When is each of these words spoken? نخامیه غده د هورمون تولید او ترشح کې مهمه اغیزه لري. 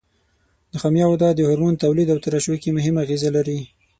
نخامیه 0.73 1.05
غده 1.11 1.29
د 1.33 1.39
هورمون 1.49 1.75
تولید 1.83 2.07
او 2.11 2.19
ترشح 2.25 2.55
کې 2.63 2.75
مهمه 2.77 2.99
اغیزه 3.03 3.29
لري. 3.37 3.59